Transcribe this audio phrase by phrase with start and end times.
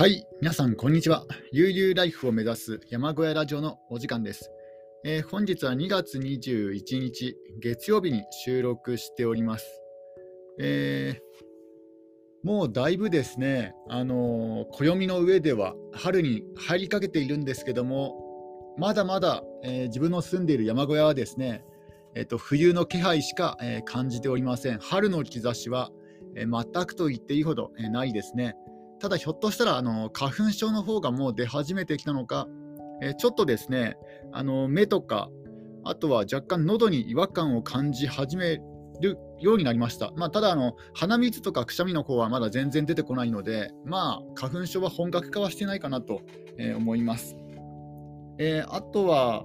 [0.00, 1.26] はい、皆さん、こんにちは。
[1.52, 4.50] 悠々ライフを目指す山小屋ラジオのお時間です。
[5.04, 9.66] えー本日は2月21日、月曜日に収録しております。
[10.58, 21.62] えーもうだいぶですね、あのー暦の上では春に入りかけているんですけども、まだまだ、えー自分の住んでいる山小屋はですね、
[22.14, 24.78] えっと冬の気配しか、えー感じておりません。
[24.78, 25.90] 春の兆しは、
[26.36, 28.56] えー全くと言っていいほど、えーないですね。
[29.00, 32.46] ただひょっとしたらあの花粉症の方がもう出始めてきたのか、
[33.02, 33.96] えちょっとですね
[34.32, 35.30] あの目とか
[35.84, 38.60] あとは若干喉に違和感を感じ始め
[39.00, 46.20] るようになりました、まあ、ただあの鼻水とかくしゃみの方はまだ全然出てこないのでまあ花粉症は本格化はしてないかなと、
[46.58, 47.36] え思います、
[48.38, 49.44] えーあとは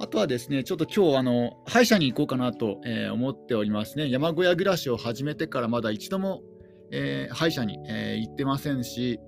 [0.00, 4.08] あとはですね、ちょっと今日あの歯医者に行こうかなと、え思っておりますね。
[4.08, 6.42] 山小屋暮らしを始めてからまだ一度も
[6.90, 9.20] えー歯医者に、えー行ってませんし、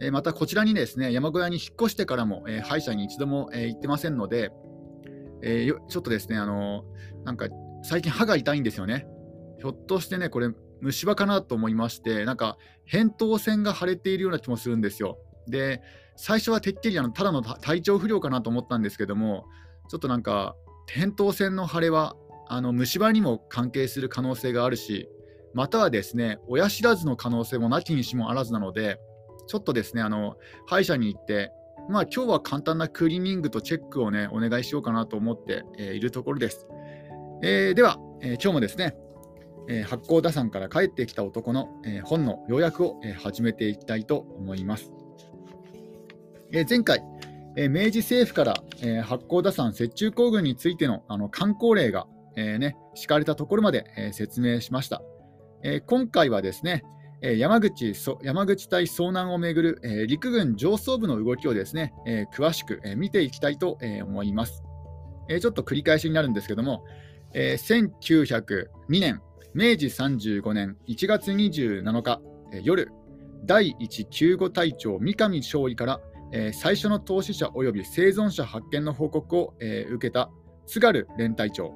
[0.00, 4.50] えーまたこちらにですね山小屋に引っ越してからも、えー歯医者に一度も、えー行ってませんので、
[5.42, 6.84] えーちょっとですね、あの
[7.24, 7.48] なんか
[7.82, 9.06] 最近歯が痛いんですよね。
[9.58, 10.48] ひょっとしてね、これ
[10.80, 12.58] 虫歯かなと思いまして、なんか
[12.90, 15.18] 扁桃腺が腫れているような気もするんですよ。
[15.46, 15.80] で、
[16.16, 19.44] 最初はてっきりあのただの体調不良かなと思ったんですけども、
[19.88, 20.56] ちょっとなんか
[20.92, 22.16] 扁桃腺の腫れは
[22.48, 25.08] あの虫歯にも関係する可能性があるし、
[25.54, 28.98] またはですね、親知らずの可能性もなきにしもあらずなので、
[29.46, 30.36] ちょっとですね、あの
[30.66, 31.52] 歯医者に行って、
[31.88, 36.66] まあ今日は簡単なクリーニングとチェックをね、お願いしようかなと思って、えいるところです。
[37.42, 38.96] えーでは、えー今日もですね、
[39.68, 44.92] えー八甲田山から帰ってきた男の、え本の要約を、えー始めていきたいと思います。
[46.52, 47.02] え前回、
[47.56, 55.02] え明治政府から、えー八甲田山雪中行軍についてのあの観光令が、えーね、敷かれたところまで、えー説明しました。
[55.64, 56.82] えー今回はですね、
[57.20, 64.64] えー山口そ山口隊遭難をめぐる、えー陸軍上層部の動きをですね、え詳しく、え見ていきたいと、え思います、
[65.28, 66.84] えちょっと繰り返しになるんですけども、
[67.32, 68.66] えー1902
[69.00, 69.22] 年、
[69.54, 72.20] 明治35年1月27日、
[72.52, 72.90] え夜、
[73.44, 76.00] 第1救護隊長三上勝利から、
[76.32, 80.28] え最初の投資者及び生存者発見の報告を、え受けた
[80.66, 81.72] 津軽連隊長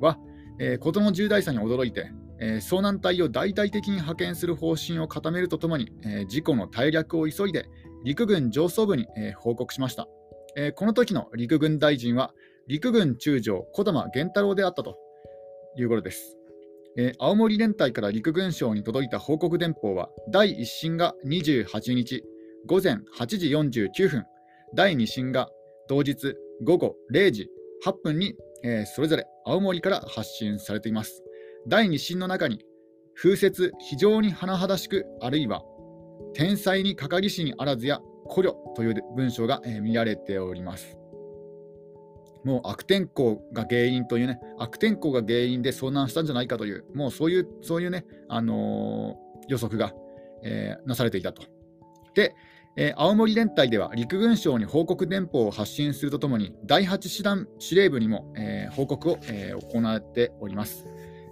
[0.00, 0.18] は、
[0.60, 2.12] えー事の重大さに驚いて、
[2.44, 7.66] えー遭難隊を大々的に派遣する方針を固めるとともに、えー事故の対略を急いで
[8.04, 10.06] 陸軍上層部に、えー報告しました、
[10.56, 12.34] えーこの時の陸軍大臣は
[12.68, 14.98] 陸軍中将児玉源太郎であったと
[15.78, 16.36] いうことです、
[16.98, 22.24] えー青森連隊から陸軍省に届いた報告電報は第1審が28日
[22.66, 24.24] 午前8時49分
[24.74, 25.48] 第2審が
[25.88, 27.48] 同日午後0時
[27.86, 31.23] 8分に、えーそれぞれ青森から発信されています。
[31.66, 32.64] 第2審の中に
[33.14, 35.62] 風雪非常に甚だしくあるいは
[36.34, 40.96] 天才にかかりしにあらずや捕虜という文章が、見られております。
[42.42, 49.92] もう悪天候が原因というね悪天候が原因で遭難したんじゃないかというもうそういうそういうね、あのー予測が、
[50.42, 51.42] えーなされていたと。
[52.14, 52.34] で、
[52.76, 60.86] えー青森連隊では陸軍省に報告電報を発信するとともに第8師団司令部にも、え報告を、え行っております。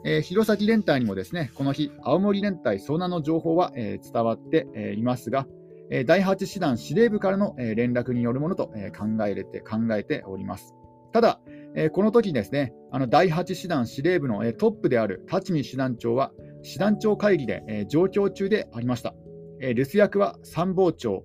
[0.04, 5.46] えー弘前連隊にもですね、この日、青森連隊遭難の情報は、えー伝わって、えーいますが、
[5.90, 10.74] え第8師団司令部からの、え連絡によるものと、え考えれて考えております。
[11.12, 11.40] ただ、
[11.74, 19.14] えこの時ですね、あの第8師団司令部の、えトップである立見師団長は、師団長会議で、えー上京中でありました。
[19.60, 21.24] え留守役は参謀長、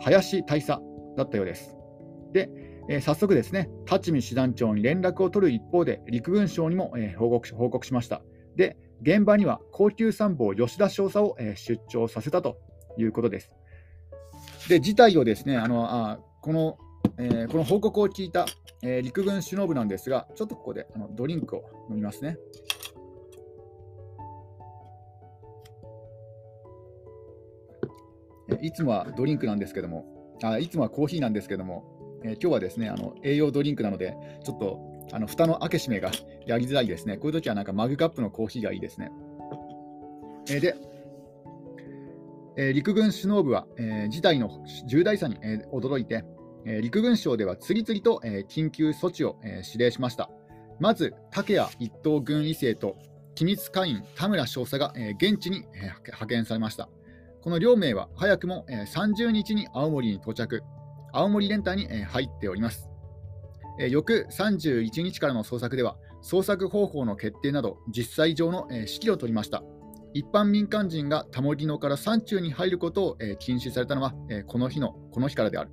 [0.00, 0.80] 林大佐
[1.16, 1.73] だったようです。
[2.88, 8.22] えー早速ですね、立見師団長に連絡を取る一方で、陸軍省にも、えー報告し報告しました。
[8.56, 12.58] で、現場には高級参謀吉田少佐を、えー出張させたと
[12.98, 13.56] いうことです。
[14.68, 16.78] で、事態をですね、あのあこの、
[17.18, 18.46] えこの報告を聞いた、
[18.82, 22.38] え陸軍首脳部なんですが、ちょっとここであのドリンクを飲みますね。
[28.60, 30.06] いつもはドリンクなんですけども、
[30.42, 31.93] あいつもはコーヒーなんですけども、
[32.24, 34.80] えー今日はですねあの栄養ドリンクなので、ちょっと
[35.12, 36.10] あの蓋の開け閉めが
[36.46, 37.16] やりづらいですね。
[37.16, 39.12] こういう時はなんかマグカップのコーヒーがいいですね。
[40.48, 40.74] えーで、
[42.56, 46.24] えー陸軍首脳部は、えー事態の重大さに、えー驚いて、
[46.64, 50.30] えー陸軍省では次々と、えー緊急措置を、えー指令しました。
[50.80, 52.96] まず、竹谷一等軍医生と
[53.34, 56.88] 機密課員田村少佐が、えー現地に、えー派遣されました。
[57.42, 60.62] この両名は早くも、えー30日に青森に到着、
[61.16, 62.90] 青森連隊に、え入っております。
[63.88, 69.62] 翌31日からの捜索では、捜索方法の決定など、実際上の、指揮を取りました。
[70.12, 74.12] 一般民間人がタモリノから山中に入ることを、禁止されたのは、
[74.46, 75.70] この日のこの日からである。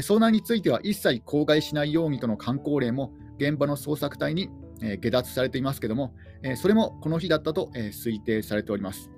[0.00, 4.48] 遭難については一切口外しないようにとの観光令も現場の捜索隊に、
[5.00, 6.14] 下脱されていますけども、
[6.56, 9.10] それもこの日だったと、推定されております。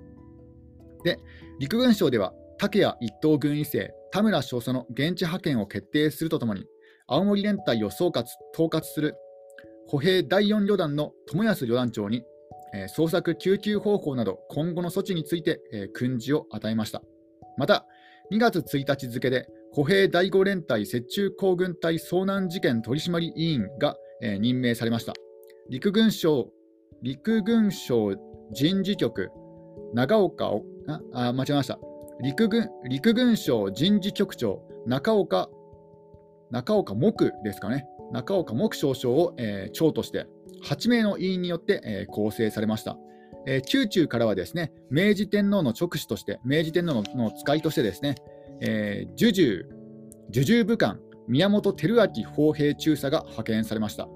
[1.03, 1.19] で
[1.59, 6.65] 陸軍省では竹谷一等軍医生田村少佐の現地派遣を決定するとともに
[7.07, 9.15] 青森連隊を総括統括する
[9.87, 12.23] 歩兵第4旅団の友安旅団長に、
[12.73, 17.01] えー、捜索救急方法など今後の措置について、えー、訓示を与えました。
[17.57, 17.85] また
[18.31, 25.13] 2月1日付で歩兵第5連隊雪中行軍隊遭難事件取締委員が、えー、任命されました。
[25.69, 26.49] 陸軍省
[27.01, 28.15] 陸軍省
[28.51, 29.29] 人事局
[29.93, 30.47] 長岡
[30.87, 31.79] ああ間違えました。
[32.21, 35.49] 陸軍陸軍省人事局長中岡
[36.49, 37.85] 中岡木ですかね。
[38.11, 40.27] 中岡木少将を、えー、長として
[40.63, 42.97] 8名の委員によって、えー、構成されました。
[43.45, 48.15] えー、宮中からはですね明治天皇の直使として明治天皇の使いとしてですね、
[48.61, 49.69] えー、受従
[50.29, 54.07] 受従武官宮本照明砲兵中佐が派遣されました。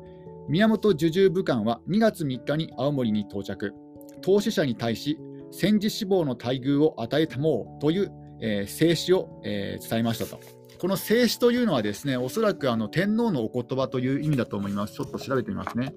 [0.49, 3.73] 宮本受従武官は2月3日に青森に到着。
[4.21, 5.17] 投資者に対し
[5.51, 8.11] 戦時死亡の待遇を与えたもうという、
[8.41, 10.39] えー、静止を、えー、伝えましたと。
[10.79, 14.95] この静止というのはですね、おそらくあの天皇のお言葉という意味だと思います。
[14.95, 15.93] ちょっと調べてみますね。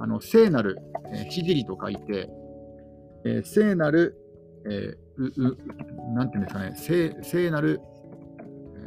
[0.00, 0.78] あの聖なる、
[1.12, 2.28] えー、聖と書いて、
[3.24, 4.16] えー、聖なる、
[4.66, 7.80] えー、う、う、なんていうんですかね、聖聖なる、
[8.76, 8.80] え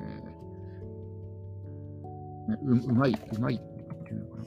[2.51, 3.57] ー、ううまい、うまいっ
[4.03, 4.43] ていうのかな。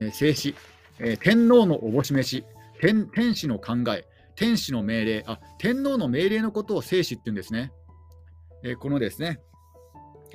[0.00, 0.54] え、静止、
[0.98, 2.44] えー、天皇のおぼし飯、
[2.80, 7.72] 天天使の考え、天使の命令、あ天皇の命令のことを聖使って言うんですね。
[8.64, 9.40] えー、このですね、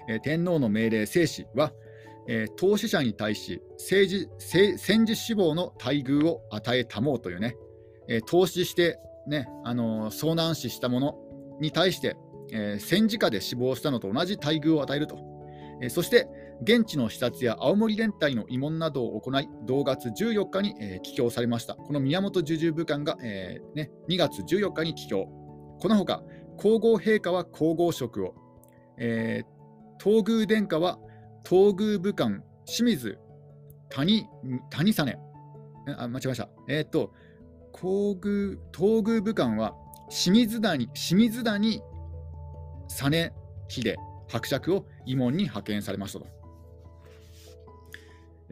[0.09, 1.71] えー、天皇の命令、聖使は、
[2.27, 4.29] えー、投資者に対し政治
[4.77, 7.55] 戦時死亡の待遇を与えたもうというね、
[8.07, 11.15] え投資して、ねあの遭難死した者
[11.61, 12.17] に対して、
[12.51, 15.17] え戦時下で死亡したのと同じ待遇を与えると、
[15.81, 16.27] えそして
[16.63, 21.75] 現地の視察や青森連隊の慰問などを行い、同月14日に、えー、帰郷されました。
[21.75, 25.25] この宮本受従武官が、えーね、2月14日に帰郷。
[25.79, 26.23] このほか、
[26.57, 28.35] 皇后陛下は皇后職を、
[28.97, 30.99] えー、東宮殿下は
[31.47, 33.19] 東宮武官清水
[33.89, 34.25] 谷
[34.69, 35.17] 谷実
[35.97, 36.49] あ間違えました。
[36.69, 37.11] えっ、ー、と、
[37.73, 39.73] 皇宮東宮武官は
[40.09, 41.81] 清水谷清水谷
[42.87, 43.33] 実
[43.67, 43.95] 秀
[44.29, 46.42] 伯爵を慰問に派遣されましたと。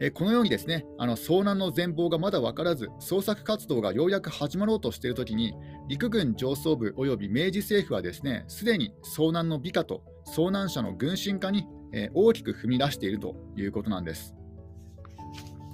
[0.04, 5.54] えこのようにですねあの遭難の全貌がまだ分からず捜索活動がようやく始まろうとしているときに
[5.86, 10.02] 陸軍上層部及び明治政府はですねすでに遭難の美化と
[10.34, 14.34] 遭難者の軍神化に、え大きく踏み出しているということなんです。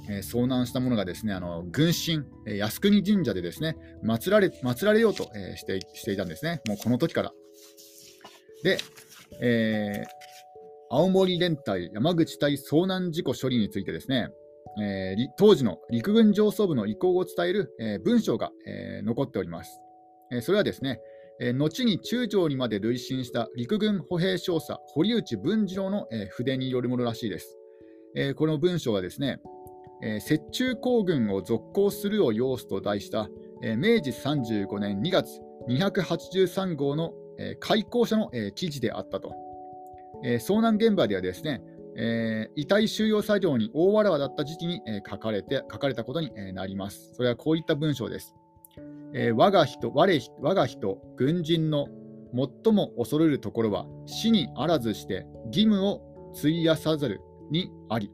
[0.09, 7.33] え遭難した者がですねあの軍神、え靖国神社でですね祀られ祀られようと、えしてしていたんですね、もうこの時から。
[8.63, 8.79] で、
[9.41, 10.18] えー
[10.91, 14.31] 青森連隊山口隊遭難事故処理についてですね、
[14.81, 19.81] えー、当時の陸軍上層部の意向を伝える、えー、文章が、えー、残っております。
[20.31, 21.01] えそれはですね、
[21.41, 27.57] え後に中将にまで累進した陸軍歩兵少佐堀内文次郎の、え筆によるものらしいです。
[28.15, 29.41] えこの文章はですね、
[30.03, 33.31] え雪中行軍を続行するを要すと題した、
[33.63, 39.48] え明治35年2月283号の、え開校者の、え記事であったと。
[40.25, 41.63] えー、遭難現場ではですね、
[41.97, 47.13] えー、遺体収容作業に大わらわだった時期に、えー、書かれて書かれたことに、えー、なります。
[47.15, 48.35] それはこういった文章です。
[49.15, 51.89] えー、我が人、我我が人、軍人の
[52.35, 56.03] 最も恐れるところは死にあらずして義務を
[56.39, 57.21] 費やさざる
[57.51, 58.13] にあり。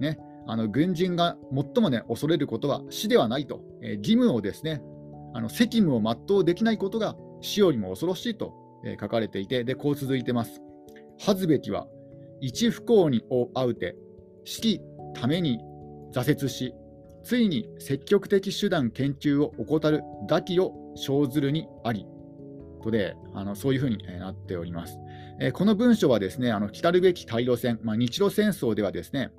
[0.00, 4.82] ね、あの軍人が最も、ね、恐れることは死ではないと、えー、義務をですね、
[5.34, 10.63] あの責務を全うできないことが死よりも恐ろしいと、えー、書かれていて、でこう続いてます。
[11.18, 11.86] 恥ずべきは、
[12.40, 13.96] 一不幸に遭うて、
[14.44, 14.80] 式
[15.14, 15.58] ために
[16.12, 16.74] 挫折し、
[17.22, 22.06] ついに積極的手段研究を怠る打気を生ずるにあり。
[22.82, 24.98] とで、あのそういうふうになっております。
[25.40, 29.30] えー、この文書はですね、あの来るべき対露戦、まあ、日露戦争ではですね、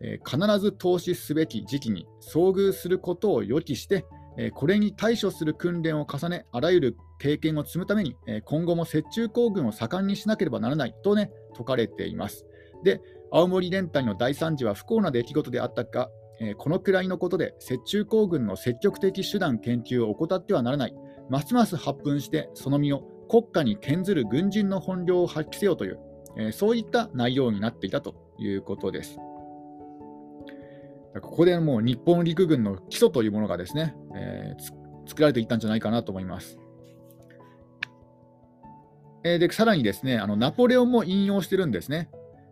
[0.00, 12.46] えー、必ず投資すべき時期に遭遇することを予期して、え、これに対処する訓練を重ね、あらゆる経験を積むために、え今後も雪中行軍を盛んにしなければならないとね、説かれています。
[12.82, 13.00] で、
[13.30, 16.10] 青森連隊の大惨事は不幸な出来事であったが、
[16.40, 20.94] えこのくらいのことで雪中行軍の積極的手段研究を怠ってはならない、
[21.30, 25.98] ますます発奮してその身を国家に献ずる軍人の本領を発揮せよという、
[26.36, 29.18] えそういった内容になっていたということです。
[31.20, 36.58] ここでもう日本陸軍の基礎というものがですね、えー、作られていったんじゃないかなと思います。
[39.22, 42.10] えー、でさらにですねあのナポレオンも引用してるんですね。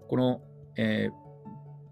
[0.09, 0.41] この、
[0.77, 1.23] えー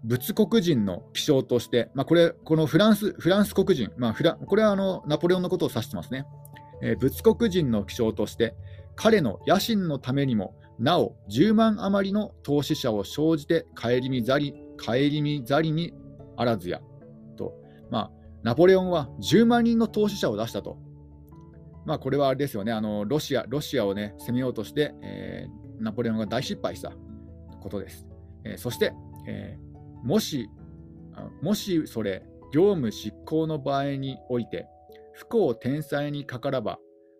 [0.03, 6.25] 仏国人の気象として、まあ、これ、このフランスフランス国人、まあ、フラこれはあのナポレオンのことを指してますね。
[6.81, 8.55] えー、仏国人の気象として、
[8.95, 15.93] 彼の野心のためにもなお10万余りの投資者を生じて顧みざり顧みざりに
[16.41, 16.81] あらずや
[17.37, 17.53] と、
[17.91, 20.79] まあ、ナポレオンは10万人の投資者を出したと。
[21.85, 26.91] まあ、これはあれですよね、あのロシアロシアを、ね、攻めようとして、えー、ナポレオンが大失敗した
[27.61, 28.07] ことです。
[28.43, 28.93] えー、そして、
[29.27, 30.49] えー、もし、
[31.41, 34.67] もしそれ、業務執行の場合において、
[35.13, 36.79] 不幸天才にかからば、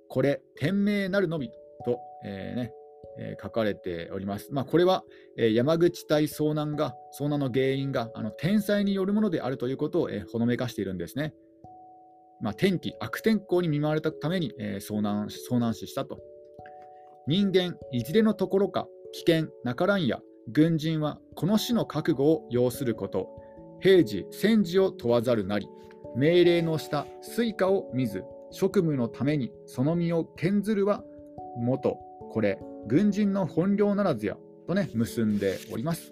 [0.09, 1.51] これ、天命なるのみ
[1.85, 2.73] と、えーね、
[3.17, 4.51] えー、書かれております。
[4.51, 5.03] まあ、これは、
[5.37, 11.33] えー、山口隊遭難が、遭難の原因があの天災によるものであるということを、えー、ほのめかしているんですね。
[12.41, 16.19] まあ、天気、悪天候に見舞われたために、え遭難遭難死したと。
[17.27, 23.29] 人間、いずれのところか、危険なからんや、軍人はこの死の覚悟を要すること、
[23.79, 25.67] 平時、戦時を問わざるなり、
[26.15, 31.03] 命令の下、水火を見ず、職務のためにその身を剣ずるは
[31.57, 31.97] 元
[32.31, 36.11] これ軍人の本領ならずやとね結んでおります。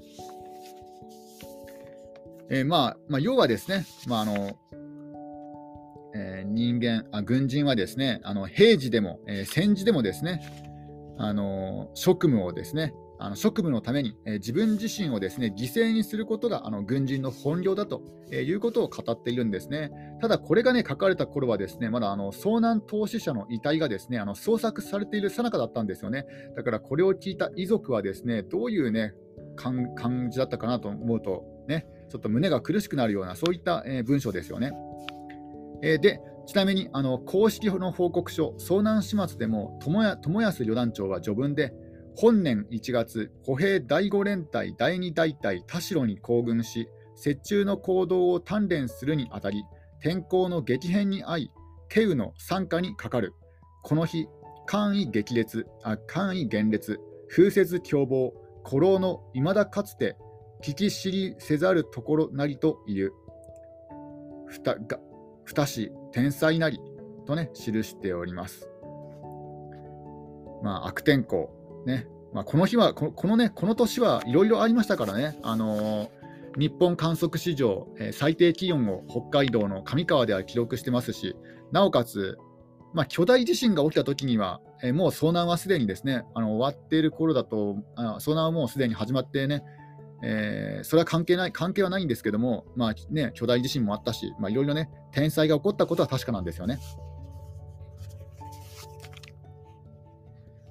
[2.52, 4.58] えー、まあ、まあ、要はですね、まああの
[6.16, 10.42] えー、人間あ、軍人はですね、あの平時でも、えー、戦時でもですね、
[11.18, 19.92] あの職務をですね、あの職務のために、えー、自分自身をですね犠牲にすることがあの軍人の本領だと、えー、いうことを語っているんですね。
[20.22, 26.26] ただ、これがね書かれた頃はですねまだあの遭難投資者の遺体がですねあの捜索されている最中だったんですよね。
[26.56, 29.14] だからこれを聞いた遺族はですねどういうね
[29.58, 34.72] 感じだったかなと思うとねちょっと胸が苦しくなるようなそういった、えー、文章ですよね。
[35.82, 40.02] えー、でちなみにあの公式の報告書、遭難始末でも友
[40.42, 41.76] 安旅団長は序文で、
[42.22, 49.64] 本年1月、歩兵第5連隊第2大隊田代に行軍し、雪中の行動を鍛錬するにあたり、
[50.02, 51.50] 天候の激変に遭い、
[51.88, 53.36] 慶雨の参加にかかる。
[53.84, 54.28] この日、
[54.66, 57.00] 簡易激烈、あ簡易厳烈、
[57.30, 58.34] 風雪凶暴、
[58.66, 60.18] 古老の未だかつて
[60.62, 63.14] 聞き知りせざるところなりという。
[64.46, 65.00] ふたが
[65.46, 66.82] 不多し天才なり
[67.26, 68.70] とね、記しております。
[70.62, 72.08] まあ、悪天候、ね。
[72.34, 76.10] まあ、この日はこ、のね、この年はいろいろありましたからね、あのー、
[76.60, 81.36] 日本観測史上、えー、最低気温を北海道の上川では記録してますし、
[81.72, 82.38] なおかつ、
[82.94, 89.64] まあ、巨大地震が起きた時には、えー、もう遭難はすでにですね、あの終わっている頃だと、あ遭難はもうすでに始まってね、
[90.22, 96.78] えー、それは関係ない関係はないんですけども、まあね、巨大地震もあったし、いろいろね、天災が起こったことは確かなんですよね。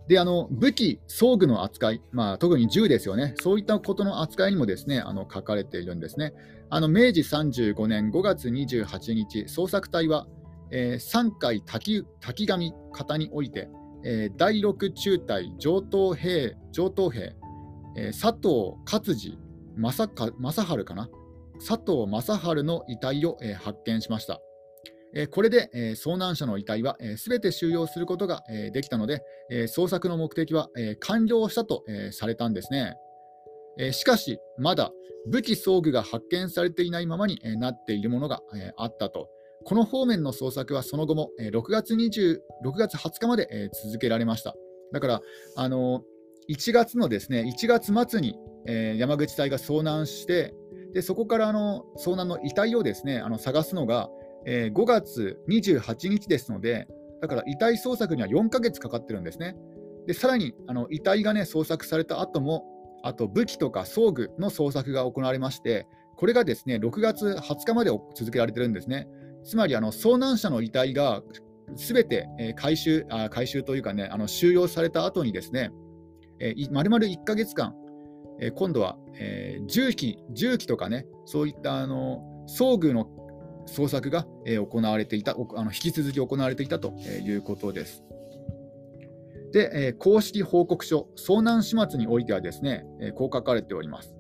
[0.09, 6.33] であの武器、装具の扱い、まあ、特に銃ですよね、そういったことの扱いにもですねあの書かれているんですね。
[6.71, 10.27] あの明治35年5月28日、捜索隊は、
[10.71, 13.69] えー、3回滝滝上方において、
[14.03, 17.37] えー、第6中隊上等兵上等兵、
[17.97, 19.39] えー、佐藤勝次
[19.77, 21.11] 正正治かな？
[21.59, 24.41] 佐藤正治の遺体を、えー、発見しました。
[25.31, 30.69] これで、遭難者の遺体はすべ、て収容することが、できたので、捜索の目的は、
[31.01, 32.95] 完了したと、されたんですね。
[33.93, 34.93] しかし、まだ
[35.31, 38.43] 武器装具が発見されていないままに、なっているものが、
[38.77, 39.29] あったと。
[39.65, 44.55] この方面の捜索はその後も、6, 月20 6月20日まで、続けられました。
[44.93, 45.21] だから、
[45.57, 46.03] あの
[46.51, 48.39] 1月のですね1月末に、
[48.97, 50.55] 山口隊が遭難して、
[50.95, 54.09] でそこからあの遭難の遺体をですねあの探すのが、
[54.47, 56.87] えー、5月28日ですので、
[57.21, 59.57] だから遺体捜索には4ヶ月かかってるんですね。
[60.07, 62.65] でさらにあの遺体が、ね、捜索された後も、
[63.03, 69.07] あと武器とか装具の捜索が行われまして、これがですね6月20日まで続けられてるんですね。
[69.45, 71.23] つまりあの遭難者の遺体が
[71.77, 72.27] すべて、
[72.57, 75.71] 回収あ回収というかね、あの収容された後にですね、
[76.41, 77.75] えー、丸々1ヶ月間、
[78.41, 83.05] えー、今度は、えー、重機重機とかね、そういったあの装具の
[83.69, 86.95] 捜索が、え行われていた、あの引き続き行われていたと
[87.25, 88.03] いうことです。
[89.53, 94.15] で、え公式報告書、遭難始末においてはですね、えこう書かれております。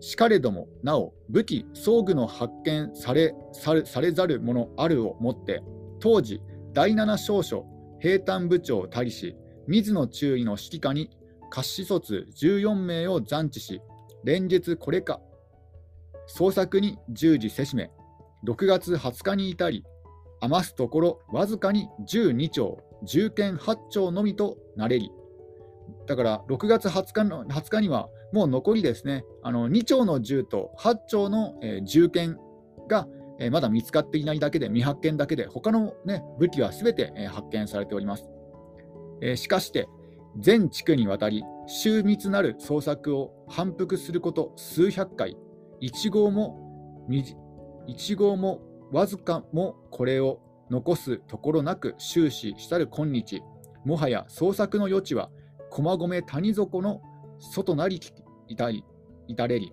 [0.00, 5.62] しかれども、なお、武器、装具の発見されされされざるものあるをもって、
[6.00, 6.40] 当時、
[6.72, 7.66] 第7少書、
[7.98, 11.10] 兵隊部長たりし、水野中尉の指揮下に、
[11.50, 13.82] 下士卒14名を残置し、
[14.24, 15.20] 連日これか
[16.36, 17.90] 捜索に従事せしめ、
[18.44, 19.84] 6月20日に至り、
[20.40, 25.10] 余すところわずかに12丁、重剣8丁のみとなれり。
[26.06, 32.38] だから6月20日の ,20 日にはもう残りですね、あの2丁の銃と8丁の、えー、銃剣
[32.88, 33.06] が、
[33.50, 38.26] まだ見つかっていないだけで、未発見だけで、他の、ね、武器はすべて、発見されております。
[39.36, 39.88] しかして、
[40.38, 45.38] 全地区にわたり、周密なる捜索を反復すること数百回、
[45.80, 47.06] 1号も、
[47.90, 48.60] 1号も
[48.92, 53.42] わずかもこれを残すところなく終始したる今日、
[53.84, 55.30] もはや捜索の余地は、
[55.70, 57.00] 駒込谷底の
[57.38, 58.00] 外なり
[58.48, 58.84] 至り
[59.26, 59.72] 至れり、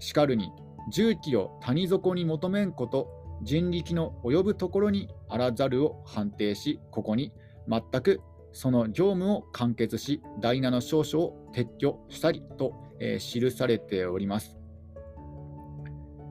[0.00, 0.50] しかるに、
[0.92, 3.08] 重機を谷底に求めんこと、
[3.42, 7.32] 人力の及ぶところにあらざるを判定し、ここに
[7.68, 8.20] 全く
[8.52, 14.63] その業務を完結し、第7証書を撤去したりと、えー、記されております。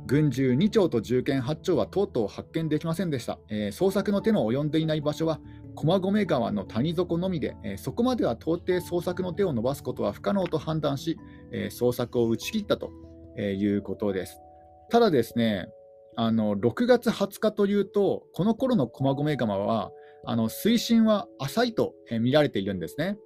[0.06, 3.40] 軍銃2丁と銃剣8丁はとうとう発見できませんでした。
[3.50, 5.40] えー、捜索の手の及んでいない場所は
[5.76, 11.18] 駒込川の谷底のみで、えー、そこまでは到底捜索の手を伸ばすことは不可能と判断し、
[11.52, 12.92] えー、捜索を打ち切ったと
[13.40, 14.40] いうことです。
[14.90, 15.68] ただですね、
[16.16, 19.92] あの6月20日というと、この頃の駒込川は
[20.26, 23.18] あの水深は浅いと見られているんですね。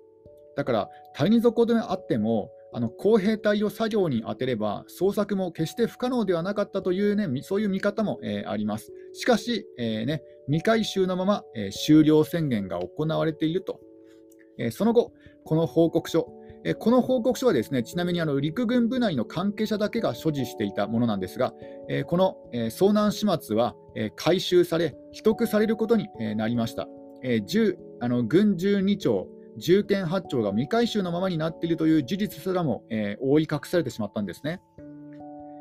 [0.56, 8.92] だから谷底であってもあの公平隊を作業に当てれば捜索も決して不可能ではなかったという、ね、そういう見方も、えー、あります。
[9.14, 13.80] しかし、えーね、未回収のまま、えー、終了宣言が行われていると。
[14.60, 16.28] えその後、この報告書、
[16.64, 21.54] えこの報告書はですねちなみにあの陸軍部内の関係者だけが所持していたものなんですが、
[21.88, 26.88] えこの、え遭難始末は、え回収され、秘匿されることに、えなりました。
[27.24, 27.42] え
[28.00, 34.62] あの軍12丁銃剣8丁が未回収のままになっているという事実すらも、えー、覆い隠されてしまったんですね。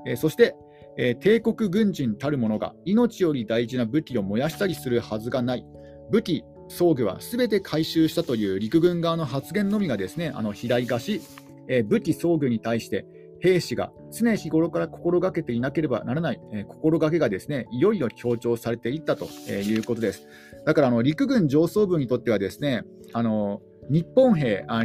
[0.07, 0.57] えー、そして、
[0.97, 5.67] えー、帝国軍人たる者が命より大事な武器を燃やしたりするはずがない。
[6.11, 11.21] 武器、装具はすべて回収したという陸軍側の発言のみがですね、あの肥大化し、
[11.69, 13.07] え武器装具に対して
[13.41, 20.27] 兵士が常日頃から心がけていなければならない、えー、心がけがですねいよいよ強調されていったということです。
[20.65, 24.85] だからあの陸軍上層部にとってはですねあの日本兵あ、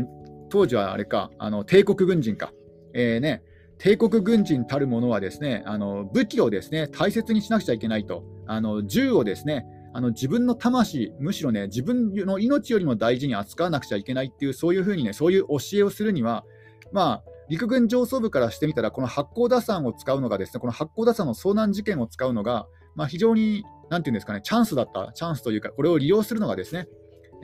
[0.50, 2.52] 当時はあれか、あの帝国軍人か、
[2.94, 3.44] えーね、
[3.78, 16.46] 帝国軍人たるものはですねあの武器をですね大切にしなくちゃいけないと、あの銃をですねあの自分の魂、むしろね自分の命よりも大事に扱わなくちゃいけないっていう、そういうふうにね、そういう教えをするには、
[16.92, 26.88] まあ、陸軍上層部からしてみたら、この八甲田山を使うのがですね、この八甲田山の遭難事件を使うのが、まあ、非常に、なんていうんですかね、チャンスだった、チャンスというか、これを利用するのがですね、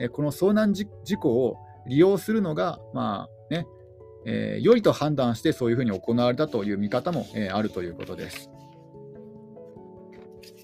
[0.00, 0.86] えこの遭難事
[1.20, 1.56] 故を
[1.86, 3.66] 利用するのが、まあね、
[4.26, 8.50] えー、良いと判断してそういうふうに行われたという見方も、えー、あるということです。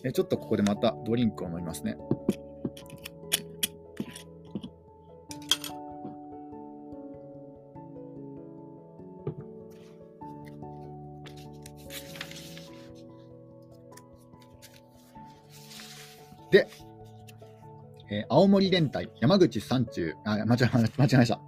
[0.05, 1.97] えー、ちょっとここでまたドリンクを飲みますね。
[18.35, 21.41] 青森連隊、山口山中、あ、間違えました。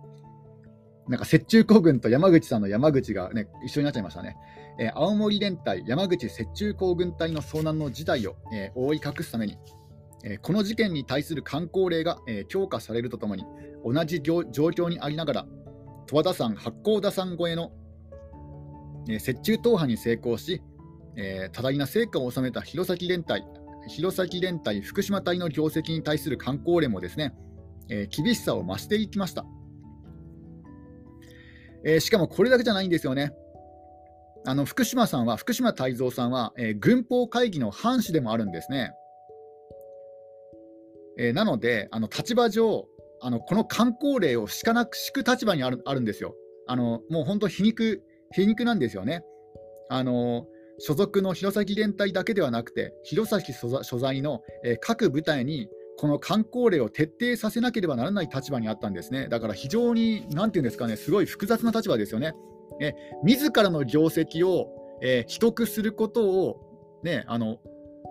[1.08, 4.36] なんか、雪中行軍と山口さんの山口がね、一緒になっちゃいましたね。
[4.78, 9.58] えー、青森連隊、山口雪中行軍隊の遭難の事態を、えー、覆い隠すために、
[10.24, 13.44] えこの事件に対する観光令が、え強化されるとともに、
[13.84, 15.46] 同じ状況にありながら、
[16.06, 17.72] 十和田山、八甲田山越えの、
[19.08, 20.62] え雪中踏破に成功し、
[21.16, 23.44] え多大な成果を収めた弘前連隊、
[23.88, 27.34] 弘前連隊福島隊の業績に対する観光連もですね、
[27.88, 29.44] えー、厳しさを増していきました、
[31.84, 33.32] えー、しかもこれだけじゃないんですよね。
[34.48, 38.92] あの福島さんは、福島泰造さんは、えー、軍法会議の藩士でもあるんですね。
[41.18, 42.86] えなので、あの立場上、
[43.20, 46.34] あのこの観光令を敷かなく敷く立場にあるあるんですよ。
[46.68, 49.24] あのもう本当皮肉、皮肉なんですよね。
[49.88, 50.46] あの
[50.78, 53.42] 所属の弘前連隊だけではなくて、弘前
[53.82, 59.28] 所在の、え、各部隊にこの観光令を徹底させなければならない立場にあったんですね。
[59.28, 62.34] だから非常に、なんていうんですかね、すごい複雑な立場ですよね。
[62.80, 62.92] え
[63.24, 64.68] 自らの業績を、
[65.02, 67.58] えー、秘匿することを、ね、あの、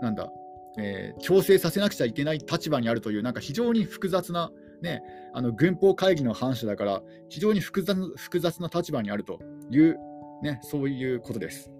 [0.01, 0.31] なんだ、
[0.79, 4.51] えー、強制させなくちゃいけない立場にあるという、なんか非常に複雑な、
[4.81, 9.97] ね、あの軍法会議の反射だから、非常に複雑複雑な立場にあるという、
[10.41, 11.71] ね、そういうことです。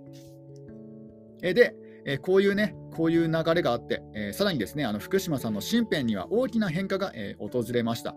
[1.54, 8.16] で、えこういうね、こういう流れがあって、えさらにですね、あの福島さんの身辺には大きな変化が、え訪れました。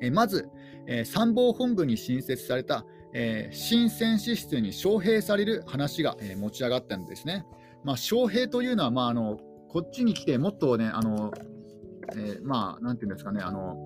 [0.00, 0.48] えまず、
[0.86, 2.84] え参謀本部に新設された、
[3.18, 7.46] えー、新戦士室に招聘される話が、えー、持ち上がったんですね。
[7.82, 11.32] まあ、招聘というのは、まあ、あのこっちに来てもっとね、あの
[12.14, 13.76] えー、まあ、なんていうんですかね、あの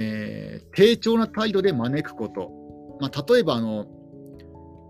[0.00, 2.50] えー、低調な態度で招くこと、
[3.00, 3.86] まあ、例えばあの、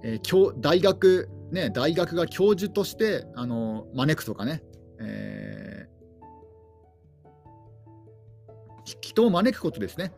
[0.03, 4.63] えー、大学、ね、大学が教授としてあの招くとかね、
[5.01, 10.13] えー、人を招くことですね。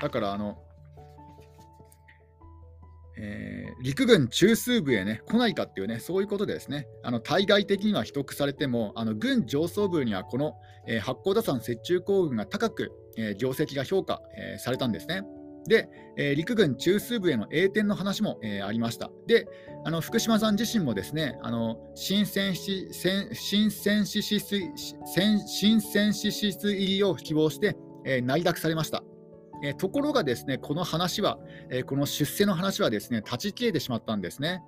[0.00, 0.58] だからあの、
[3.16, 10.54] えー、陸軍中枢部へ、ね、来ないかっていうね、そういうことですね、あの対外的には秘匿されても、あの軍上層部にはこの、
[10.88, 15.22] えー、八甲田山雪中行軍が高く、えー、業績が評価、えー、されたんですね。
[15.66, 19.10] で、えー、陸軍中枢部への栄転の話も、えー、ありました。
[19.26, 19.46] で、
[19.84, 24.70] あの福島さん自身もですね、あの新戦士新戦士施設
[25.46, 29.02] 新戦士施設入りを希望して、えー、内諾されました。
[29.64, 31.38] えところがですね、この話は、
[31.70, 34.60] えこの出世の話はですね、立ち消えてしまったんですね。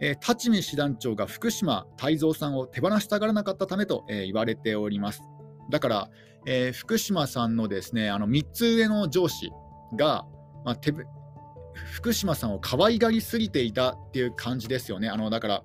[0.00, 5.22] え立見師団長が福島泰造さんを手放したがらなかったためと、え言われております。
[5.70, 6.10] だから、
[6.46, 9.50] えー、福島さんのですねあの3つ上の上司
[9.96, 10.24] が、
[10.64, 10.92] まあ、手
[11.92, 15.08] 福島さんを可愛がりすぎていたっていう感じですよね。
[15.08, 15.62] あのだから、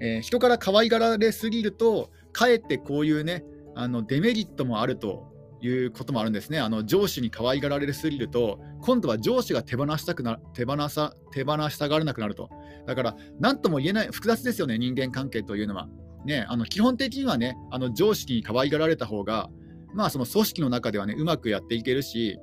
[0.00, 6.60] えー、人から可愛がられすぎると、かえってこういうね、あのデメリットもあるということもあるんですね。
[6.60, 12.50] あの上司に可愛がられすぎると、今度は上司が手放したくな手放さ手放したがらなくなると。
[12.86, 15.88] だから、何とも言えない、複雑ですよね、人間関係というのは。
[16.24, 19.48] ね、あの基本的にはね、あの上司に可愛がられた方が、
[19.94, 22.38] まあ、その組織の中ではね、うまくやっていけるし、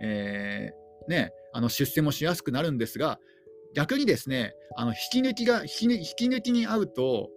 [0.00, 3.18] えー、ね、あの出世もしやすくなるんですが、
[3.74, 5.68] 逆にですね、あの引き抜きが引
[6.16, 7.30] き抜きに合うと、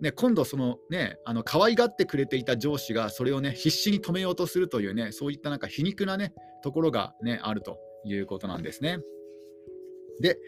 [0.00, 8.98] ね、今度そのね、あの可愛がってくれていた上司がそれをね、必死に止めようとするというね、そういったなんか皮肉なね、ところがね、あるということなんですね。
[10.20, 10.38] で、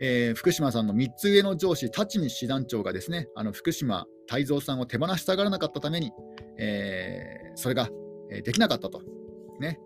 [0.00, 6.12] えー、福島さんの3つ上の上司、立見師団長がですね、あの福島泰造さんを手放したがらなかったために、
[6.58, 7.90] えー、それが
[8.44, 9.02] できなかったと。
[9.58, 9.78] ね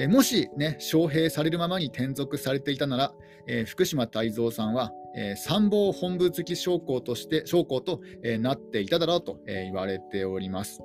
[0.00, 3.12] えもし、ね、招聘されるままに転属されていたなら、
[3.46, 10.80] え、福島泰造さんは、え、参謀本部付き将校として将校と、え、なっていただろうと、え言われております。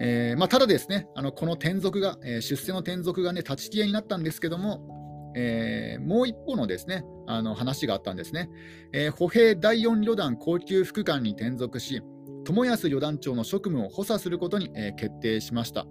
[0.00, 8.50] えまあ、ただですね、あのこの転属が、え出世の転属が、ね、立ち消えになったんですけども、えもう一方のですねあの話があったんですね。
[8.92, 12.02] え歩兵第4旅団高級副官に転属し、
[12.46, 15.84] 友安旅団長の職務を補佐することに、え決定しました。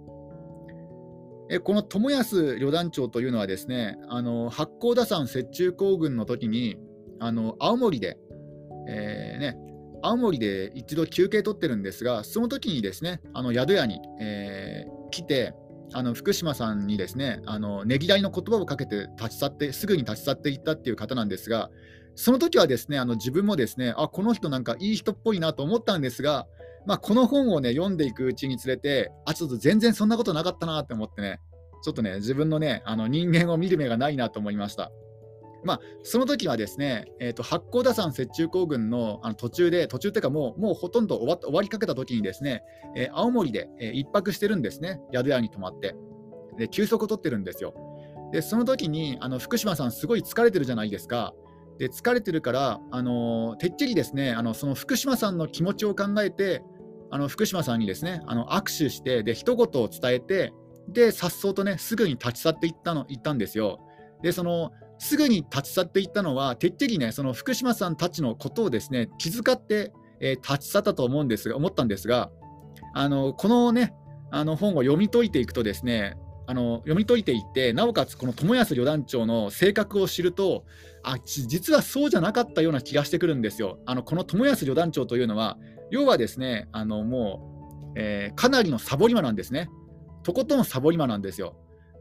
[1.50, 6.76] えこの友安旅団長というのはですね、あの八甲田山雪中行軍の時に
[7.20, 8.18] あの青森で、
[8.88, 9.58] えー、ね、
[10.02, 15.54] 青森で一度休憩取ってるんですが、その時にですね、あの宿屋に、えー、来て、
[15.92, 21.70] あの福島さんにですね、あのねぎらいの言葉をかけて立ち去って、すぐに立ち去っていったっていう方なんですが、
[22.16, 26.46] その時はですね、あの自分もですね、あ、この人なんかいい人っぽいなと思ったんですが、
[26.86, 31.40] まあ、この本をね、読んでいくうちにつれて、あ、ちょっと全然そんなことなかったなって思ってね、
[31.82, 34.90] ちょっとね、自分のね、あの人間を見る目がないなと思いました。
[35.62, 42.62] まあ、その時はですね、えーと、八甲田山雪中行軍のあの途中で、途中っていうかもう、もうほとんど終わ終わりかけた時にですね、
[42.94, 45.96] えー、青森で、えー、一泊してるんですね、宿屋に泊まって。
[46.56, 47.74] で、休息を取ってるんですよ。
[48.32, 51.34] で、その時にあの福島さん、すごい疲れてるじゃないですか。
[51.78, 56.62] で疲れてるから、あのてっきりですねあのその福島さんの気持ちを考えて
[57.10, 60.52] あの福島さんにですねあの握手してで一言を伝えて
[60.88, 63.80] でさっとねすぐに立ち去っていったの行ったんですよ。
[64.22, 72.30] でそのすぐに立ち去っていったのはてっきりねその福島さんたちのことをですね気遣って、えー、立ち去ったと思うんですが思ったんですが
[72.94, 73.94] あのこのね
[74.30, 80.64] あの本を読み解いていくとですねあの読み解いていってなおかつこの友安旅団長の性格を知ると
[81.02, 83.78] あ実はそうじゃなかったような気がしてくるんですよ。
[83.86, 85.58] あのこの友安旅団長というのは
[85.90, 89.68] 要はですねあのもう、えー、かなりのサボり魔なんですね。
[90.22, 91.56] とことんサボり魔なんですよ。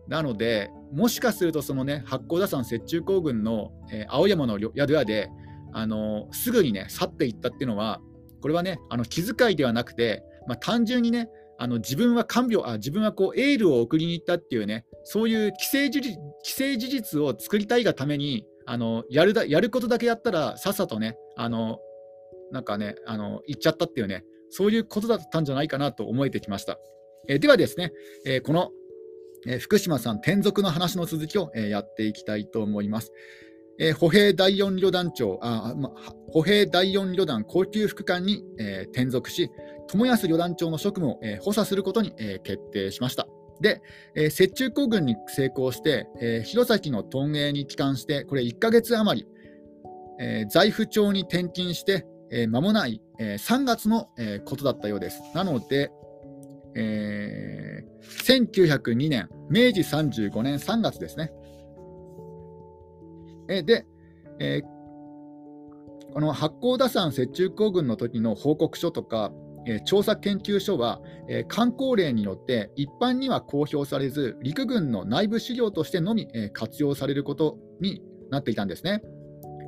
[0.08, 5.30] なのでもしかするとそのね八甲田山雪中行軍の、えー、青山の宿屋で
[5.74, 8.00] あのすぐにね去っていったっていうのは
[8.42, 21.80] これはねあの気遣いではなくて、まあ、単純にねあの自分は看病あ自分はこうエールを送りに行ったっていうねそういう既成事実既成事実を作りたいがためにあのやるだやることだけやったらさっさとねあの
[22.52, 26.78] なんかねあの行っちゃったっていうねそういうことだったんじゃないかなと思えてきました。
[27.28, 27.92] えではですね、
[28.26, 28.72] えこの、
[29.48, 33.12] え福島さん転属の話の続きを、えやっていきたいと思います。
[33.78, 35.92] えー、歩兵第4旅団長あ、ま、
[36.32, 39.50] 歩兵第4旅団高級副官に、えー、転属し、
[39.88, 43.28] 友安旅団長の職務を、えー、補佐することに、え決定しました。
[43.62, 43.82] で、
[44.16, 49.28] えー、雪中行軍に成功して、えー、弘前の屯営に帰還して、これ1ヶ月余り、
[50.20, 55.22] えー、財布町に転勤して、えー、間もない、えー、3月の、えー、ことだったようです。
[55.34, 55.92] なので、
[56.76, 61.32] えー、1902年、明治35年3月ですね。
[63.48, 63.86] え、で、
[64.40, 69.32] えー、この八甲田山雪中行軍の時の報告書とか、
[69.66, 79.02] え、調査研究所は、え、観光令によって一般には公表されず、陸軍の内部資料としてのみ、え、活用されることになっていたんですね。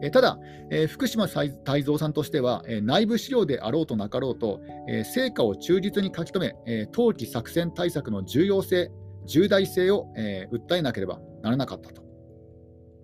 [0.01, 0.37] えただ、
[0.69, 8.91] え福島泰造さんとしては、え内部資料であろうとなかろうと、え成果を忠実に書き留め、え冬季作戦対策の重要性、
[9.25, 12.03] 重大性を、え訴えなければならなかったと。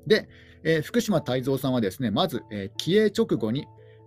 [0.05, 0.27] で、
[0.63, 3.65] え福島泰造さんはですねまず、え帰営直後に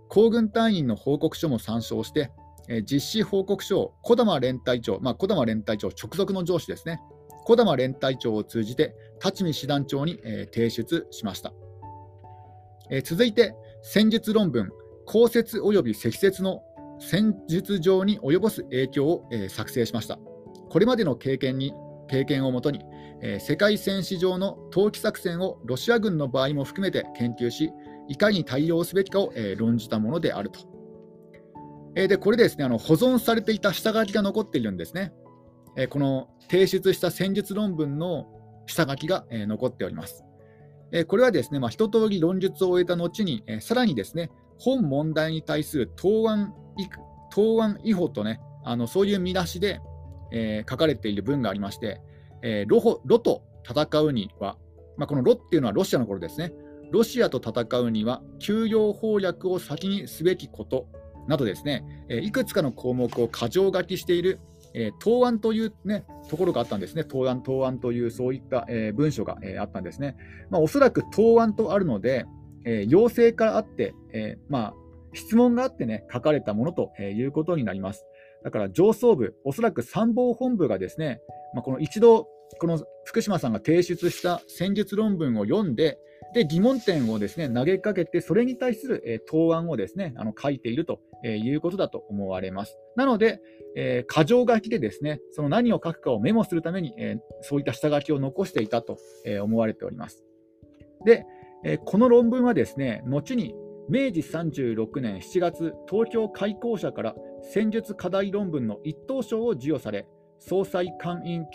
[0.09, 2.31] 皇軍隊員の報告書も参照して、
[2.68, 7.00] え実施報告書を児玉連隊長、まあ、児玉連隊長直属の上司ですね、
[7.46, 11.52] 児玉連隊長を通じて、立見師団長に、え提出しました。
[12.90, 14.70] え続いて、戦術論文、
[15.07, 16.62] 降雪及び積雪の
[16.98, 20.18] 戦術上に及ぼす影響を、え作成しました。
[20.68, 21.72] これまでの経験に
[22.09, 22.85] 経験をもとに、
[23.22, 27.70] え世界戦史上の投機作戦をロシア軍の場合も含めて研究し、
[28.09, 30.76] いかに対応すべきかを、え論じたものであると。
[31.96, 35.12] えでこれですねあの、保存されていた下書きが残っているんですね。
[35.76, 38.26] えこの提出した戦術論文の
[38.66, 40.24] 下書きが、え残っております。
[40.92, 46.54] えこれはですね、まあ、一通り論述を終えた後に、えさらにですね、本問題に対する答案
[47.30, 49.80] 答案違法とね、あのそういう見出しで、
[50.32, 52.00] えー、書かれている文がありまして、
[52.42, 54.56] えー、ロホロと戦うには、
[54.96, 56.52] まあ、このロっていうのはロシアの頃ですね、
[56.90, 60.88] ロシアと戦うには、休養攻略を先にすべきこと
[61.29, 64.41] などですね、えいくつかの項目を箇条書きしている、
[64.75, 70.17] え答案という、ね、ところがあったんですね、答案、答案というそういった、え文書が、えあったんですね。
[70.51, 72.27] まあ、おそらく答案とあるので、
[72.65, 74.75] え要請からあって、えまあ、
[75.15, 78.07] 質問があってね、書かれたものということになります。
[78.45, 81.21] だから上層部、おそらく参謀本部がですね、
[81.55, 82.29] まあ、この一度、
[82.61, 85.99] この福島さんが提出した戦術論文を読んで、
[86.35, 92.79] で疑問点をですね投げかけて、それに対する、え答案をですねあの書いているということだと思われます。
[92.96, 93.40] なので、
[93.76, 100.24] えー、箇条書きでですねその何を書くかをメモするために、えー、そういった下書きを残していたと、え思われております。
[101.05, 101.26] で、
[101.64, 103.55] えこの論文はですね後に
[103.88, 110.07] 明治36年7月、東京開校社から戦術課題論文の一等賞を授与され、
[110.38, 111.46] 総裁官員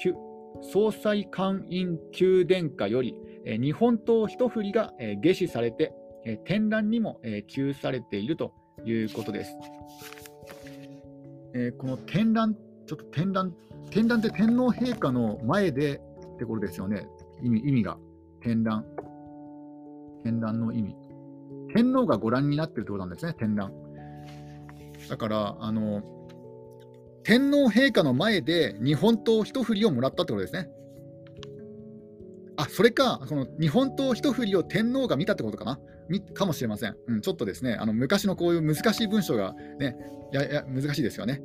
[0.62, 5.94] 総裁官員宮殿下より日本刀一振りが、え下賜されて、
[6.26, 8.54] え展覧にも、え給されていると
[8.86, 9.58] いうことです。
[11.54, 13.56] えこの展覧、ちょっと展覧、
[13.90, 16.02] 展覧って天皇陛下の前で
[16.36, 17.08] ってことですよね、
[17.42, 17.98] 意味意味が。
[18.42, 18.86] 展覧。
[20.24, 20.96] 展覧の意味。
[21.74, 23.72] 天皇がご覧になってるってことなんですね、展覧。
[25.10, 26.02] だから、あの、
[27.24, 30.70] 天皇陛下の前で日本刀一振りをもらったってことですね。
[32.62, 35.80] あそれか、その日本刀一振りを天皇が見たってことかな？
[36.34, 36.96] かもしれません。
[37.08, 39.96] うん、ちょっとですね、あの昔のこういう難しい文章がね、
[40.32, 41.42] やや難しいですよね。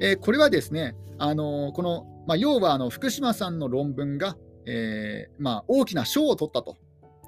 [0.00, 6.76] えー、これはですね、あのー、この、まあ、要はあの福島さんの論文が、えー、まあ、大きな賞を取ったと。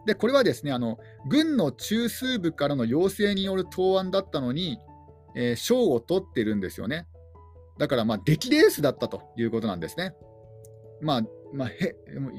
[0.06, 4.78] で、これはですね、あの軍の中枢部からの要請による答案だったのに、
[5.34, 7.06] え賞を取ってるんですよね。
[7.78, 10.14] だから、まあ、出来レースだったということなんですね。
[11.00, 11.96] まあ、まあ、へ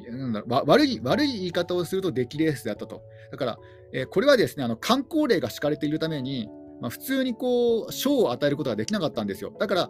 [0.10, 3.02] なんだ悪い悪い言い方をすると出来レースであったと。
[3.32, 3.60] だから、
[3.94, 6.50] えー、これはですねあの観光令が敷かれているために、
[6.82, 9.54] まあ、普通にこう賞を与えることができなかったんですよ。
[9.60, 9.90] だから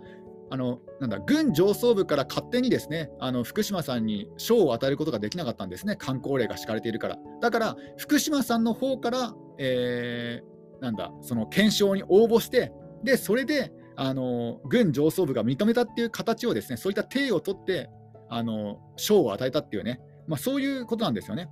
[0.53, 7.17] あのなんだ軍上層部から勝手にですねあの福島さんに賞を与えることができなかったんですね、観光令が敷かれているから。
[7.41, 17.89] だから、福島さんの方から、えー、なんだその検証に応募して、でそれであの軍上層部が認めたっていう形をですねそういった体を取って
[18.31, 21.49] あの賞を与えたっていうね、まあ、そういうことなんですよね。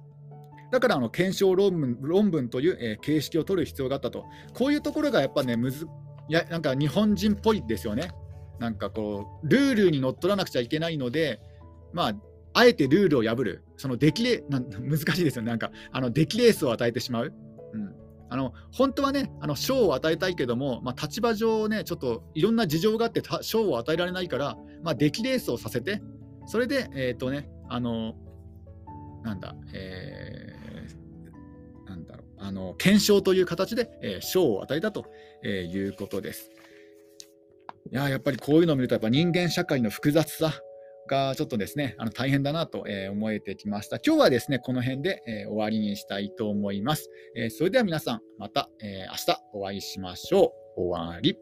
[0.72, 4.26] だからあの検証論文論文という、えー、形式を取る必要があったと。
[4.54, 5.88] こういうところがやっぱね、むず
[6.30, 8.12] やなんか日本人っぽいですよね。
[8.60, 11.42] なんかこう、ルールにのっとらなくちゃいけないので、
[11.92, 12.16] まあ、
[12.54, 15.50] あえてルールを破る、その出来レなん難しいですよね。
[15.50, 17.34] なんか、あの出来レースを与えてしまう。
[17.74, 17.96] うん
[18.32, 26.02] あの本当はね、あの賞を与えたいけども、まあ、立場上ね、ちょっといろんな事情があって賞を与えられないから、まあ、出来レースをさせて、
[26.50, 28.16] それで、えっ、ー、とね、あの、
[29.24, 35.06] なんだ、えー、なんだろう、あの、検証という形で、えー、賞を与えたと、
[35.44, 36.50] えいうことです。
[37.92, 40.52] いや、やっぱりこういうのを見ると、やっぱ人間社会の複雑さ、
[41.08, 43.98] がちょっとですね、あの大変だなと思えてきました。
[43.98, 47.10] 今日はですね、この辺で終わりにしたいと思います。
[47.58, 50.82] それでは皆さん、また明日お会いしましょう。
[50.82, 51.36] 終わり。